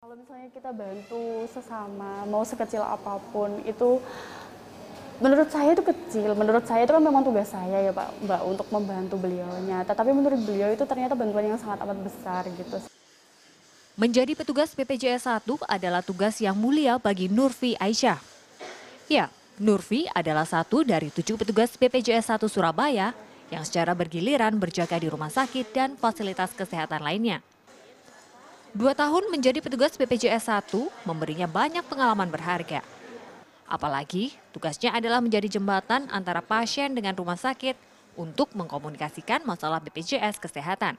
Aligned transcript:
Kalau 0.00 0.16
misalnya 0.16 0.48
kita 0.48 0.72
bantu 0.72 1.44
sesama, 1.52 2.24
mau 2.24 2.40
sekecil 2.40 2.80
apa 2.80 3.20
pun, 3.36 3.52
itu 3.68 4.00
menurut 5.20 5.52
saya 5.52 5.76
itu 5.76 5.84
kecil. 5.84 6.32
Menurut 6.32 6.64
saya 6.64 6.88
itu 6.88 6.96
kan 6.96 7.04
memang 7.04 7.20
tugas 7.20 7.52
saya 7.52 7.84
ya 7.84 7.92
Pak, 7.92 8.24
Mbak, 8.24 8.42
untuk 8.48 8.66
membantu 8.72 9.20
beliaunya. 9.20 9.84
Tetapi 9.84 10.08
menurut 10.16 10.40
beliau 10.40 10.72
itu 10.72 10.88
ternyata 10.88 11.12
bantuan 11.12 11.52
yang 11.52 11.60
sangat 11.60 11.84
amat 11.84 12.00
besar 12.00 12.48
gitu. 12.48 12.80
Menjadi 14.00 14.32
petugas 14.32 14.72
BPJS 14.72 15.28
1 15.28 15.44
adalah 15.68 16.00
tugas 16.00 16.40
yang 16.40 16.56
mulia 16.56 16.96
bagi 16.96 17.28
Nurfi 17.28 17.76
Aisyah. 17.76 18.16
Ya, 19.04 19.28
Nurfi 19.60 20.08
adalah 20.16 20.48
satu 20.48 20.80
dari 20.80 21.12
tujuh 21.12 21.36
petugas 21.36 21.76
BPJS 21.76 22.40
1 22.40 22.48
Surabaya 22.48 23.12
yang 23.52 23.68
secara 23.68 23.92
bergiliran 23.92 24.56
berjaga 24.56 24.96
di 24.96 25.12
rumah 25.12 25.28
sakit 25.28 25.76
dan 25.76 25.92
fasilitas 26.00 26.56
kesehatan 26.56 27.04
lainnya. 27.04 27.44
Dua 28.70 28.94
tahun 28.94 29.34
menjadi 29.34 29.58
petugas 29.58 29.98
BPJS 29.98 30.46
1 30.46 30.70
memberinya 31.02 31.50
banyak 31.50 31.82
pengalaman 31.90 32.30
berharga. 32.30 32.86
Apalagi 33.66 34.30
tugasnya 34.54 34.94
adalah 34.94 35.18
menjadi 35.18 35.58
jembatan 35.58 36.06
antara 36.14 36.38
pasien 36.38 36.94
dengan 36.94 37.18
rumah 37.18 37.34
sakit 37.34 37.74
untuk 38.14 38.54
mengkomunikasikan 38.54 39.42
masalah 39.42 39.82
BPJS 39.82 40.38
Kesehatan. 40.38 40.94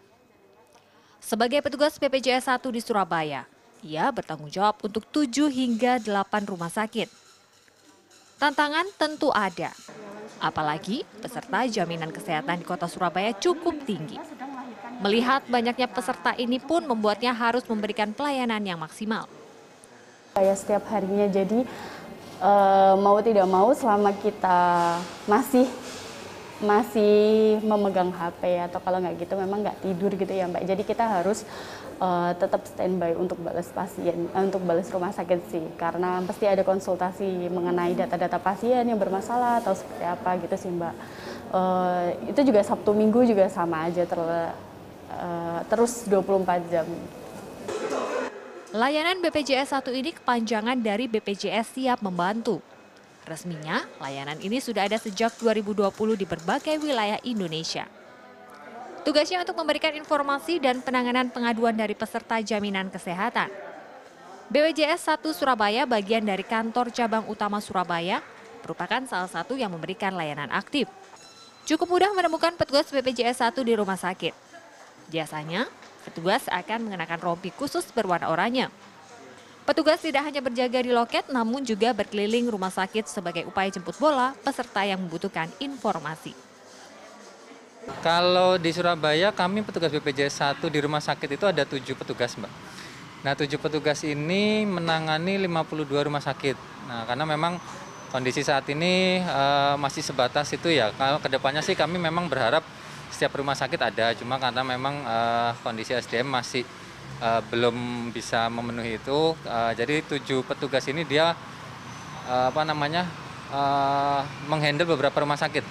Sebagai 1.23 1.63
petugas 1.63 1.95
BPJS 1.95 2.51
1 2.51 2.59
di 2.75 2.83
Surabaya, 2.83 3.47
ia 3.79 4.11
bertanggung 4.11 4.51
jawab 4.51 4.83
untuk 4.83 5.07
7 5.07 5.47
hingga 5.47 6.03
8 6.03 6.51
rumah 6.51 6.67
sakit. 6.67 7.07
Tantangan 8.35 8.89
tentu 8.99 9.31
ada, 9.31 9.71
apalagi 10.43 11.07
peserta 11.23 11.63
jaminan 11.71 12.11
kesehatan 12.11 12.59
di 12.59 12.65
kota 12.67 12.91
Surabaya 12.91 13.31
cukup 13.31 13.79
tinggi. 13.87 14.19
Melihat 15.01 15.41
banyaknya 15.49 15.89
peserta 15.89 16.37
ini 16.37 16.61
pun 16.61 16.85
membuatnya 16.85 17.33
harus 17.33 17.65
memberikan 17.65 18.13
pelayanan 18.13 18.61
yang 18.61 18.77
maksimal. 18.77 19.25
Kayak 20.37 20.57
setiap 20.61 20.83
harinya, 20.93 21.25
jadi 21.25 21.65
eh, 22.39 22.93
mau 23.01 23.17
tidak 23.19 23.49
mau 23.49 23.73
selama 23.73 24.13
kita 24.21 24.61
masih 25.25 25.65
masih 26.61 27.57
memegang 27.65 28.13
HP 28.13 28.69
atau 28.69 28.77
kalau 28.85 29.01
nggak 29.01 29.25
gitu 29.25 29.33
memang 29.33 29.65
nggak 29.65 29.81
tidur 29.81 30.13
gitu 30.13 30.29
ya 30.29 30.45
Mbak. 30.45 30.63
Jadi 30.69 30.83
kita 30.85 31.09
harus 31.09 31.41
uh, 31.97 32.31
tetap 32.37 32.61
standby 32.69 33.17
untuk 33.17 33.41
balas 33.41 33.65
pasien, 33.73 34.29
uh, 34.29 34.45
untuk 34.45 34.61
balas 34.61 34.85
rumah 34.93 35.09
sakit 35.09 35.41
sih. 35.49 35.65
Karena 35.73 36.21
pasti 36.21 36.45
ada 36.45 36.61
konsultasi 36.61 37.49
mengenai 37.49 37.97
data-data 37.97 38.37
pasien 38.37 38.85
yang 38.85 39.01
bermasalah 39.01 39.65
atau 39.65 39.73
seperti 39.73 40.05
apa 40.05 40.29
gitu 40.45 40.55
sih 40.61 40.69
Mbak. 40.69 40.95
Uh, 41.51 42.05
itu 42.29 42.41
juga 42.45 42.61
Sabtu 42.61 42.93
Minggu 42.93 43.25
juga 43.25 43.49
sama 43.49 43.89
aja 43.89 44.05
ter, 44.05 44.21
uh, 45.11 45.59
terus 45.67 46.07
24 46.07 46.71
jam. 46.71 46.87
Layanan 48.71 49.19
BPJS 49.19 49.75
1 49.75 49.91
ini 49.99 50.15
kepanjangan 50.15 50.79
dari 50.79 51.11
BPJS 51.11 51.75
Siap 51.75 51.99
Membantu. 51.99 52.63
Resminya, 53.27 53.83
layanan 53.99 54.39
ini 54.39 54.63
sudah 54.63 54.87
ada 54.87 54.95
sejak 54.95 55.35
2020 55.43 55.91
di 56.15 56.25
berbagai 56.25 56.79
wilayah 56.79 57.19
Indonesia. 57.27 57.85
Tugasnya 59.01 59.43
untuk 59.43 59.57
memberikan 59.57 59.91
informasi 59.97 60.61
dan 60.61 60.79
penanganan 60.79 61.27
pengaduan 61.33 61.73
dari 61.75 61.97
peserta 61.97 62.39
jaminan 62.39 62.87
kesehatan. 62.87 63.51
BPJS 64.51 65.19
1 65.19 65.19
Surabaya 65.31 65.83
bagian 65.87 66.23
dari 66.23 66.43
kantor 66.43 66.91
cabang 66.91 67.27
utama 67.27 67.59
Surabaya 67.59 68.23
merupakan 68.61 69.01
salah 69.09 69.31
satu 69.31 69.57
yang 69.57 69.73
memberikan 69.73 70.13
layanan 70.13 70.51
aktif. 70.53 70.85
Cukup 71.65 71.87
mudah 71.87 72.11
menemukan 72.13 72.53
petugas 72.55 72.87
BPJS 72.93 73.41
1 73.41 73.63
di 73.63 73.73
rumah 73.73 73.97
sakit. 73.97 74.50
Biasanya, 75.11 75.67
petugas 76.07 76.47
akan 76.47 76.87
mengenakan 76.87 77.19
rompi 77.19 77.51
khusus 77.51 77.83
berwarna 77.91 78.31
oranye 78.31 78.71
Petugas 79.61 80.01
tidak 80.01 80.25
hanya 80.25 80.41
berjaga 80.41 80.81
di 80.81 80.89
loket, 80.89 81.29
namun 81.29 81.61
juga 81.61 81.93
berkeliling 81.93 82.49
rumah 82.49 82.73
sakit 82.73 83.05
sebagai 83.05 83.45
upaya 83.45 83.69
jemput 83.69 83.93
bola 84.01 84.33
peserta 84.41 84.81
yang 84.81 84.97
membutuhkan 84.97 85.53
informasi. 85.61 86.33
Kalau 88.01 88.57
di 88.57 88.73
Surabaya, 88.73 89.29
kami 89.29 89.61
petugas 89.61 89.93
BPJS 89.93 90.57
1 90.57 90.65
di 90.65 90.79
rumah 90.81 90.97
sakit 90.97 91.29
itu 91.37 91.45
ada 91.45 91.61
tujuh 91.61 91.93
petugas, 91.93 92.33
Mbak. 92.33 92.51
Nah, 93.21 93.33
tujuh 93.37 93.61
petugas 93.61 94.01
ini 94.01 94.65
menangani 94.65 95.37
52 95.45 96.09
rumah 96.09 96.25
sakit. 96.25 96.57
Nah, 96.89 97.05
karena 97.05 97.25
memang 97.29 97.61
kondisi 98.09 98.41
saat 98.41 98.65
ini 98.73 99.21
uh, 99.21 99.77
masih 99.77 100.01
sebatas 100.01 100.49
itu 100.57 100.73
ya. 100.73 100.89
Kalau 100.97 101.21
ke 101.21 101.29
depannya 101.29 101.61
sih 101.61 101.77
kami 101.77 102.01
memang 102.01 102.25
berharap 102.25 102.65
setiap 103.21 103.37
rumah 103.37 103.53
sakit 103.53 103.77
ada, 103.77 104.17
cuma 104.17 104.41
karena 104.41 104.65
memang 104.65 105.05
uh, 105.05 105.53
kondisi 105.61 105.93
SDM 105.93 106.25
masih 106.25 106.65
uh, 107.21 107.37
belum 107.53 108.09
bisa 108.09 108.49
memenuhi 108.49 108.97
itu. 108.97 109.37
Uh, 109.45 109.69
jadi 109.77 110.01
tujuh 110.09 110.41
petugas 110.41 110.89
ini 110.89 111.05
dia 111.05 111.37
uh, 112.25 112.49
apa 112.49 112.65
namanya 112.65 113.05
uh, 113.53 114.25
menghandle 114.49 114.89
beberapa 114.97 115.21
rumah 115.21 115.37
sakit. 115.37 115.61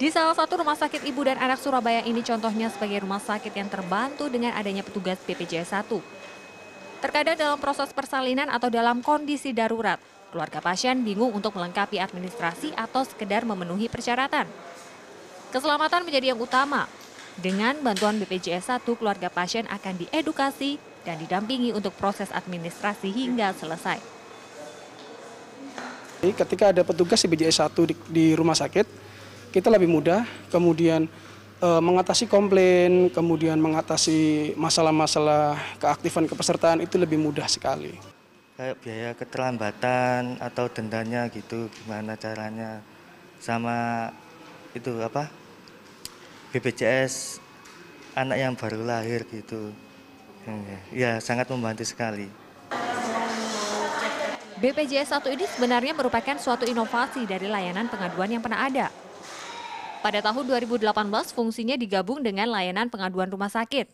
Di 0.00 0.08
salah 0.08 0.32
satu 0.32 0.64
rumah 0.64 0.80
sakit 0.80 1.04
ibu 1.04 1.20
dan 1.20 1.36
anak 1.36 1.60
Surabaya 1.60 2.00
ini 2.00 2.24
contohnya 2.24 2.72
sebagai 2.72 3.04
rumah 3.04 3.20
sakit 3.20 3.52
yang 3.52 3.68
terbantu 3.68 4.32
dengan 4.32 4.56
adanya 4.56 4.80
petugas 4.80 5.20
BPJS 5.28 5.84
1. 5.84 6.00
Terkadang 7.04 7.36
dalam 7.36 7.60
proses 7.60 7.92
persalinan 7.92 8.48
atau 8.48 8.72
dalam 8.72 9.04
kondisi 9.04 9.52
darurat, 9.52 10.00
keluarga 10.32 10.64
pasien 10.64 11.04
bingung 11.04 11.36
untuk 11.36 11.52
melengkapi 11.52 12.00
administrasi 12.00 12.72
atau 12.72 13.04
sekedar 13.04 13.44
memenuhi 13.44 13.92
persyaratan. 13.92 14.48
Keselamatan 15.50 16.06
menjadi 16.06 16.30
yang 16.30 16.38
utama, 16.38 16.86
dengan 17.34 17.74
bantuan 17.82 18.22
BPJS 18.22 18.70
1, 18.70 18.86
keluarga 18.94 19.26
pasien 19.26 19.66
akan 19.66 19.98
diedukasi 19.98 20.78
dan 21.02 21.18
didampingi 21.18 21.74
untuk 21.74 21.90
proses 21.98 22.30
administrasi 22.30 23.10
hingga 23.10 23.50
selesai. 23.58 23.98
Ketika 26.22 26.70
ada 26.70 26.86
petugas 26.86 27.18
BPJS 27.26 27.66
1 27.66 27.90
di, 27.90 27.94
di 28.06 28.26
rumah 28.38 28.54
sakit, 28.54 28.86
kita 29.50 29.74
lebih 29.74 29.90
mudah 29.90 30.22
kemudian 30.54 31.10
e, 31.58 31.68
mengatasi 31.82 32.30
komplain, 32.30 33.10
kemudian 33.10 33.58
mengatasi 33.58 34.54
masalah-masalah 34.54 35.58
keaktifan 35.82 36.30
kepesertaan 36.30 36.78
itu 36.78 36.94
lebih 36.94 37.18
mudah 37.18 37.50
sekali. 37.50 37.98
Kayak 38.54 38.76
biaya 38.86 39.10
keterlambatan 39.18 40.38
atau 40.38 40.70
dendanya 40.70 41.26
gitu, 41.32 41.66
gimana 41.82 42.14
caranya, 42.14 42.84
sama 43.42 44.12
itu 44.76 44.94
apa 45.02 45.39
BPJS 46.50 47.38
anak 48.18 48.36
yang 48.42 48.52
baru 48.58 48.82
lahir 48.82 49.22
gitu. 49.30 49.70
Ya, 50.90 51.22
sangat 51.22 51.46
membantu 51.46 51.86
sekali. 51.86 52.26
BPJS 54.60 55.14
1 55.16 55.32
ini 55.32 55.46
sebenarnya 55.48 55.96
merupakan 55.96 56.36
suatu 56.36 56.68
inovasi 56.68 57.24
dari 57.24 57.48
layanan 57.48 57.88
pengaduan 57.88 58.28
yang 58.28 58.42
pernah 58.44 58.66
ada. 58.66 58.86
Pada 60.04 60.20
tahun 60.20 60.44
2018 60.48 60.90
fungsinya 61.32 61.76
digabung 61.80 62.20
dengan 62.20 62.50
layanan 62.52 62.92
pengaduan 62.92 63.30
rumah 63.32 63.48
sakit. 63.48 63.88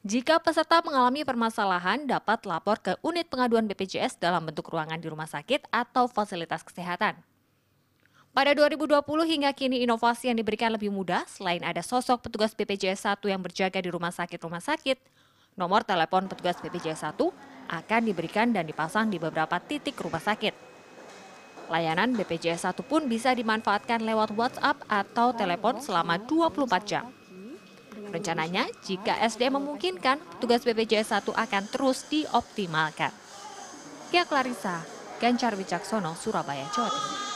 Jika 0.00 0.40
peserta 0.40 0.80
mengalami 0.80 1.28
permasalahan 1.28 2.08
dapat 2.08 2.48
lapor 2.48 2.80
ke 2.80 2.96
unit 3.04 3.28
pengaduan 3.28 3.68
BPJS 3.68 4.16
dalam 4.16 4.48
bentuk 4.48 4.72
ruangan 4.72 4.96
di 4.96 5.06
rumah 5.12 5.28
sakit 5.28 5.68
atau 5.68 6.08
fasilitas 6.08 6.64
kesehatan. 6.64 7.20
Pada 8.30 8.54
2020 8.54 9.02
hingga 9.26 9.50
kini 9.50 9.82
inovasi 9.82 10.30
yang 10.30 10.38
diberikan 10.38 10.70
lebih 10.70 10.86
mudah 10.86 11.26
selain 11.26 11.66
ada 11.66 11.82
sosok 11.82 12.30
petugas 12.30 12.54
BPJS 12.54 13.10
1 13.10 13.26
yang 13.26 13.42
berjaga 13.42 13.82
di 13.82 13.90
rumah 13.90 14.14
sakit-rumah 14.14 14.62
sakit, 14.62 15.02
nomor 15.58 15.82
telepon 15.82 16.30
petugas 16.30 16.54
BPJS 16.62 17.10
1 17.10 17.18
akan 17.74 18.00
diberikan 18.06 18.54
dan 18.54 18.70
dipasang 18.70 19.10
di 19.10 19.18
beberapa 19.18 19.58
titik 19.58 19.98
rumah 19.98 20.22
sakit. 20.22 20.54
Layanan 21.74 22.14
BPJS 22.14 22.70
1 22.70 22.78
pun 22.86 23.10
bisa 23.10 23.34
dimanfaatkan 23.34 23.98
lewat 24.06 24.30
WhatsApp 24.38 24.78
atau 24.86 25.34
telepon 25.34 25.82
selama 25.82 26.22
24 26.22 26.86
jam. 26.86 27.10
Rencananya, 28.14 28.70
jika 28.86 29.18
SD 29.26 29.50
memungkinkan, 29.50 30.22
petugas 30.38 30.62
BPJS 30.62 31.18
1 31.18 31.34
akan 31.34 31.62
terus 31.66 32.06
dioptimalkan. 32.06 33.10
Kia 34.14 34.22
Clarissa, 34.22 34.86
Gancar 35.18 35.58
Wicaksono, 35.58 36.14
Surabaya, 36.14 36.70
Jawa 36.70 36.90
Timur. 36.94 37.29